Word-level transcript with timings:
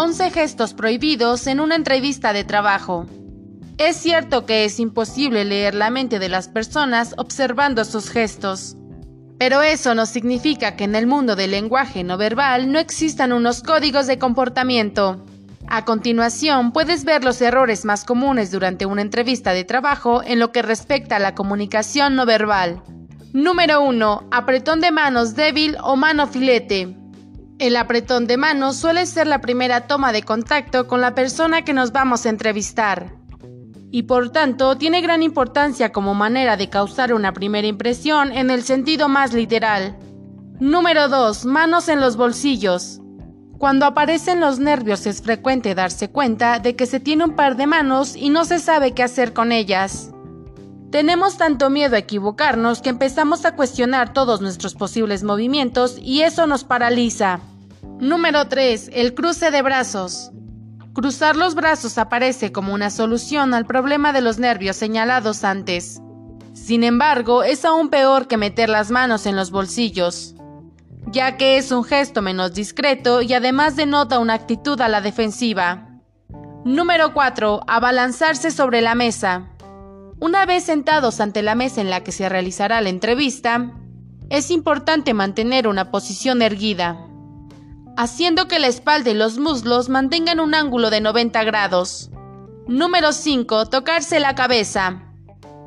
11 0.00 0.30
gestos 0.30 0.74
prohibidos 0.74 1.48
en 1.48 1.58
una 1.58 1.74
entrevista 1.74 2.32
de 2.32 2.44
trabajo. 2.44 3.06
Es 3.78 3.96
cierto 3.96 4.46
que 4.46 4.64
es 4.64 4.78
imposible 4.78 5.44
leer 5.44 5.74
la 5.74 5.90
mente 5.90 6.20
de 6.20 6.28
las 6.28 6.46
personas 6.46 7.16
observando 7.18 7.84
sus 7.84 8.08
gestos, 8.08 8.76
pero 9.40 9.60
eso 9.60 9.96
no 9.96 10.06
significa 10.06 10.76
que 10.76 10.84
en 10.84 10.94
el 10.94 11.08
mundo 11.08 11.34
del 11.34 11.50
lenguaje 11.50 12.04
no 12.04 12.16
verbal 12.16 12.70
no 12.70 12.78
existan 12.78 13.32
unos 13.32 13.64
códigos 13.64 14.06
de 14.06 14.20
comportamiento. 14.20 15.26
A 15.66 15.84
continuación, 15.84 16.70
puedes 16.70 17.04
ver 17.04 17.24
los 17.24 17.42
errores 17.42 17.84
más 17.84 18.04
comunes 18.04 18.52
durante 18.52 18.86
una 18.86 19.02
entrevista 19.02 19.52
de 19.52 19.64
trabajo 19.64 20.22
en 20.22 20.38
lo 20.38 20.52
que 20.52 20.62
respecta 20.62 21.16
a 21.16 21.18
la 21.18 21.34
comunicación 21.34 22.14
no 22.14 22.24
verbal. 22.24 22.84
Número 23.32 23.82
1. 23.82 24.28
Apretón 24.30 24.80
de 24.80 24.92
manos 24.92 25.34
débil 25.34 25.76
o 25.82 25.96
mano 25.96 26.28
filete. 26.28 26.97
El 27.58 27.76
apretón 27.76 28.26
de 28.26 28.36
manos 28.36 28.76
suele 28.76 29.04
ser 29.06 29.26
la 29.26 29.40
primera 29.40 29.86
toma 29.86 30.12
de 30.12 30.22
contacto 30.22 30.86
con 30.86 31.00
la 31.00 31.14
persona 31.14 31.62
que 31.62 31.72
nos 31.72 31.92
vamos 31.92 32.24
a 32.24 32.28
entrevistar 32.28 33.18
y 33.90 34.04
por 34.04 34.30
tanto 34.30 34.76
tiene 34.76 35.00
gran 35.00 35.22
importancia 35.22 35.92
como 35.92 36.14
manera 36.14 36.56
de 36.56 36.68
causar 36.68 37.12
una 37.14 37.32
primera 37.32 37.66
impresión 37.66 38.32
en 38.32 38.50
el 38.50 38.62
sentido 38.62 39.08
más 39.08 39.32
literal. 39.32 39.96
Número 40.60 41.08
2. 41.08 41.46
Manos 41.46 41.88
en 41.88 42.00
los 42.00 42.16
bolsillos. 42.16 43.00
Cuando 43.58 43.86
aparecen 43.86 44.40
los 44.40 44.58
nervios 44.58 45.06
es 45.06 45.22
frecuente 45.22 45.74
darse 45.74 46.10
cuenta 46.10 46.58
de 46.60 46.76
que 46.76 46.86
se 46.86 47.00
tiene 47.00 47.24
un 47.24 47.34
par 47.34 47.56
de 47.56 47.66
manos 47.66 48.14
y 48.14 48.30
no 48.30 48.44
se 48.44 48.58
sabe 48.58 48.92
qué 48.92 49.02
hacer 49.02 49.32
con 49.32 49.52
ellas. 49.52 50.12
Tenemos 50.90 51.36
tanto 51.36 51.68
miedo 51.68 51.96
a 51.96 51.98
equivocarnos 51.98 52.80
que 52.80 52.88
empezamos 52.88 53.44
a 53.44 53.54
cuestionar 53.54 54.14
todos 54.14 54.40
nuestros 54.40 54.74
posibles 54.74 55.22
movimientos 55.22 55.98
y 56.00 56.22
eso 56.22 56.46
nos 56.46 56.64
paraliza. 56.64 57.40
Número 58.00 58.48
3. 58.48 58.90
El 58.94 59.14
cruce 59.14 59.50
de 59.50 59.60
brazos. 59.60 60.30
Cruzar 60.94 61.36
los 61.36 61.54
brazos 61.54 61.98
aparece 61.98 62.52
como 62.52 62.72
una 62.72 62.88
solución 62.88 63.52
al 63.52 63.66
problema 63.66 64.14
de 64.14 64.22
los 64.22 64.38
nervios 64.38 64.76
señalados 64.76 65.44
antes. 65.44 66.00
Sin 66.54 66.82
embargo, 66.84 67.42
es 67.42 67.66
aún 67.66 67.90
peor 67.90 68.26
que 68.26 68.38
meter 68.38 68.70
las 68.70 68.90
manos 68.90 69.26
en 69.26 69.36
los 69.36 69.50
bolsillos, 69.50 70.34
ya 71.06 71.36
que 71.36 71.58
es 71.58 71.70
un 71.70 71.84
gesto 71.84 72.22
menos 72.22 72.54
discreto 72.54 73.20
y 73.20 73.34
además 73.34 73.76
denota 73.76 74.18
una 74.18 74.34
actitud 74.34 74.80
a 74.80 74.88
la 74.88 75.02
defensiva. 75.02 75.86
Número 76.64 77.12
4. 77.12 77.60
Abalanzarse 77.66 78.50
sobre 78.50 78.80
la 78.80 78.94
mesa. 78.94 79.50
Una 80.20 80.46
vez 80.46 80.64
sentados 80.64 81.20
ante 81.20 81.42
la 81.42 81.54
mesa 81.54 81.80
en 81.80 81.90
la 81.90 82.02
que 82.02 82.12
se 82.12 82.28
realizará 82.28 82.80
la 82.80 82.88
entrevista, 82.88 83.72
es 84.30 84.50
importante 84.50 85.14
mantener 85.14 85.68
una 85.68 85.90
posición 85.90 86.42
erguida 86.42 87.08
haciendo 87.98 88.46
que 88.46 88.60
la 88.60 88.68
espalda 88.68 89.10
y 89.10 89.14
los 89.14 89.38
muslos 89.38 89.88
mantengan 89.88 90.38
un 90.38 90.54
ángulo 90.54 90.88
de 90.88 91.00
90 91.00 91.42
grados. 91.42 92.10
Número 92.68 93.12
5. 93.12 93.66
Tocarse 93.66 94.20
la 94.20 94.36
cabeza. 94.36 95.02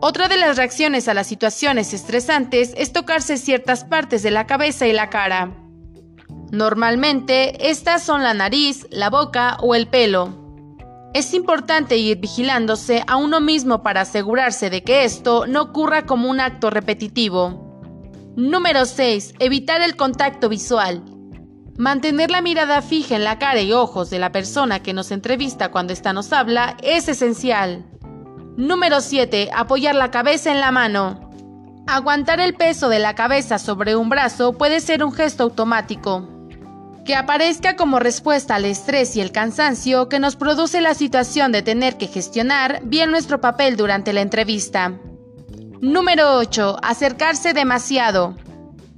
Otra 0.00 0.26
de 0.26 0.36
las 0.36 0.56
reacciones 0.56 1.06
a 1.06 1.14
las 1.14 1.28
situaciones 1.28 1.94
estresantes 1.94 2.74
es 2.76 2.92
tocarse 2.92 3.36
ciertas 3.36 3.84
partes 3.84 4.24
de 4.24 4.32
la 4.32 4.44
cabeza 4.48 4.88
y 4.88 4.92
la 4.92 5.08
cara. 5.08 5.56
Normalmente, 6.50 7.70
estas 7.70 8.02
son 8.02 8.24
la 8.24 8.34
nariz, 8.34 8.88
la 8.90 9.08
boca 9.08 9.56
o 9.60 9.76
el 9.76 9.86
pelo. 9.86 10.45
Es 11.16 11.32
importante 11.32 11.96
ir 11.96 12.18
vigilándose 12.18 13.02
a 13.06 13.16
uno 13.16 13.40
mismo 13.40 13.82
para 13.82 14.02
asegurarse 14.02 14.68
de 14.68 14.84
que 14.84 15.04
esto 15.04 15.46
no 15.46 15.62
ocurra 15.62 16.04
como 16.04 16.28
un 16.28 16.40
acto 16.40 16.68
repetitivo. 16.68 17.80
Número 18.36 18.84
6. 18.84 19.36
Evitar 19.38 19.80
el 19.80 19.96
contacto 19.96 20.50
visual. 20.50 21.02
Mantener 21.78 22.30
la 22.30 22.42
mirada 22.42 22.82
fija 22.82 23.16
en 23.16 23.24
la 23.24 23.38
cara 23.38 23.62
y 23.62 23.72
ojos 23.72 24.10
de 24.10 24.18
la 24.18 24.30
persona 24.30 24.82
que 24.82 24.92
nos 24.92 25.10
entrevista 25.10 25.70
cuando 25.70 25.94
ésta 25.94 26.12
nos 26.12 26.34
habla 26.34 26.76
es 26.82 27.08
esencial. 27.08 27.86
Número 28.58 29.00
7. 29.00 29.48
Apoyar 29.54 29.94
la 29.94 30.10
cabeza 30.10 30.52
en 30.52 30.60
la 30.60 30.70
mano. 30.70 31.30
Aguantar 31.86 32.40
el 32.40 32.52
peso 32.56 32.90
de 32.90 32.98
la 32.98 33.14
cabeza 33.14 33.58
sobre 33.58 33.96
un 33.96 34.10
brazo 34.10 34.52
puede 34.52 34.80
ser 34.80 35.02
un 35.02 35.12
gesto 35.12 35.44
automático, 35.44 36.28
que 37.06 37.14
aparezca 37.14 37.76
como 37.76 38.00
respuesta 38.00 38.56
al 38.56 38.66
estrés 38.66 39.16
y 39.16 39.20
el 39.20 39.32
cansancio 39.32 40.08
que 40.08 40.18
nos 40.18 40.36
produce 40.36 40.80
la 40.80 40.92
situación 40.92 41.52
de 41.52 41.62
tener 41.62 41.96
que 41.96 42.08
gestionar 42.08 42.80
bien 42.84 43.10
nuestro 43.10 43.40
papel 43.40 43.76
durante 43.76 44.12
la 44.12 44.20
entrevista. 44.20 44.92
Número 45.80 46.36
8. 46.36 46.78
Acercarse 46.82 47.54
demasiado. 47.54 48.36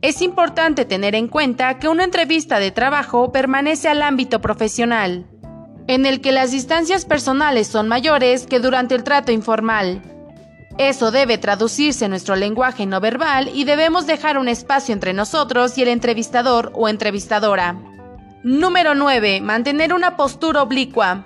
Es 0.01 0.23
importante 0.23 0.87
tener 0.87 1.15
en 1.15 1.29
cuenta 1.29 1.79
que 1.79 1.89
una 1.89 2.05
entrevista 2.05 2.59
de 2.59 2.71
trabajo 2.71 3.31
permanece 3.31 3.89
al 3.89 4.01
ámbito 4.01 4.41
profesional, 4.41 5.27
en 5.87 6.07
el 6.07 6.21
que 6.21 6.33
las 6.33 6.51
distancias 6.51 7.05
personales 7.05 7.67
son 7.67 7.89
mayores 7.89 8.47
que 8.47 8.59
durante 8.59 8.95
el 8.95 9.05
trato 9.05 9.33
informal. 9.33 10.03
Eso 10.79 11.11
debe 11.11 11.37
traducirse 11.37 12.07
en 12.07 12.13
nuestro 12.13 12.37
lenguaje 12.37 12.87
no 12.87 13.01
verbal 13.01 13.51
y 13.53 13.65
debemos 13.65 14.07
dejar 14.07 14.39
un 14.39 14.49
espacio 14.49 14.95
entre 14.95 15.13
nosotros 15.13 15.77
y 15.77 15.83
el 15.83 15.89
entrevistador 15.89 16.73
o 16.75 16.89
entrevistadora. 16.89 17.77
Número 18.45 18.95
9. 18.95 19.41
Mantener 19.41 19.93
una 19.93 20.17
postura 20.17 20.63
oblicua. 20.63 21.25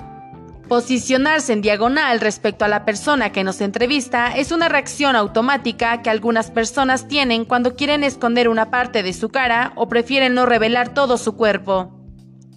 Posicionarse 0.66 1.52
en 1.52 1.60
diagonal 1.60 2.20
respecto 2.20 2.64
a 2.64 2.68
la 2.68 2.86
persona 2.86 3.32
que 3.32 3.44
nos 3.44 3.60
entrevista 3.60 4.34
es 4.34 4.50
una 4.50 4.70
reacción 4.70 5.14
automática 5.14 6.00
que 6.00 6.08
algunas 6.08 6.50
personas 6.50 7.08
tienen 7.08 7.44
cuando 7.44 7.76
quieren 7.76 8.02
esconder 8.02 8.48
una 8.48 8.70
parte 8.70 9.02
de 9.02 9.12
su 9.12 9.28
cara 9.28 9.72
o 9.76 9.88
prefieren 9.88 10.32
no 10.32 10.46
revelar 10.46 10.94
todo 10.94 11.18
su 11.18 11.36
cuerpo. 11.36 12.00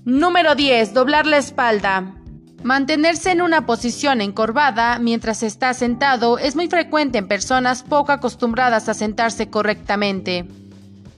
Número 0.05 0.55
10. 0.55 0.93
Doblar 0.93 1.25
la 1.25 1.37
espalda. 1.37 2.15
Mantenerse 2.63 3.31
en 3.31 3.41
una 3.41 3.65
posición 3.65 4.21
encorvada 4.21 4.99
mientras 4.99 5.43
está 5.43 5.73
sentado 5.73 6.37
es 6.37 6.55
muy 6.55 6.69
frecuente 6.69 7.17
en 7.17 7.27
personas 7.27 7.83
poco 7.83 8.13
acostumbradas 8.13 8.87
a 8.87 8.93
sentarse 8.93 9.49
correctamente. 9.49 10.47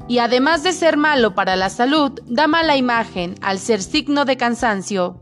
Y 0.08 0.20
además 0.20 0.64
de 0.64 0.72
ser 0.72 0.96
malo 0.96 1.36
para 1.36 1.56
la 1.56 1.70
salud, 1.70 2.20
da 2.26 2.48
mala 2.48 2.78
imagen 2.78 3.36
al 3.42 3.60
ser 3.60 3.82
signo 3.82 4.24
de 4.24 4.38
cansancio. 4.38 5.22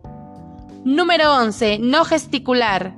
Número 0.84 1.34
11. 1.36 1.80
No 1.80 2.06
gesticular. 2.06 2.94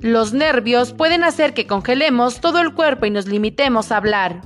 Los 0.00 0.34
nervios 0.34 0.92
pueden 0.92 1.24
hacer 1.24 1.54
que 1.54 1.66
congelemos 1.66 2.40
todo 2.40 2.60
el 2.60 2.74
cuerpo 2.74 3.06
y 3.06 3.10
nos 3.10 3.26
limitemos 3.26 3.90
a 3.90 3.96
hablar. 3.96 4.42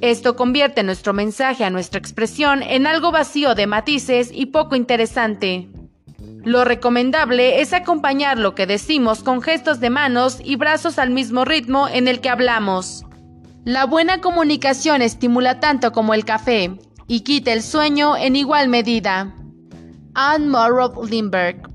Esto 0.00 0.34
convierte 0.34 0.82
nuestro 0.82 1.12
mensaje 1.12 1.64
a 1.64 1.70
nuestra 1.70 1.98
expresión 1.98 2.62
en 2.62 2.86
algo 2.86 3.12
vacío 3.12 3.54
de 3.54 3.66
matices 3.66 4.30
y 4.32 4.46
poco 4.46 4.76
interesante. 4.76 5.68
Lo 6.44 6.64
recomendable 6.64 7.60
es 7.60 7.72
acompañar 7.72 8.38
lo 8.38 8.54
que 8.54 8.66
decimos 8.66 9.22
con 9.22 9.42
gestos 9.42 9.80
de 9.80 9.90
manos 9.90 10.40
y 10.42 10.56
brazos 10.56 10.98
al 10.98 11.10
mismo 11.10 11.44
ritmo 11.44 11.88
en 11.88 12.08
el 12.08 12.20
que 12.20 12.30
hablamos. 12.30 13.04
La 13.68 13.84
buena 13.84 14.22
comunicación 14.22 15.02
estimula 15.02 15.60
tanto 15.60 15.92
como 15.92 16.14
el 16.14 16.24
café 16.24 16.78
y 17.06 17.20
quita 17.20 17.52
el 17.52 17.62
sueño 17.62 18.16
en 18.16 18.34
igual 18.34 18.70
medida. 18.70 19.34
Anne 20.14 20.46
Morrow 20.46 21.04
Lindbergh 21.04 21.67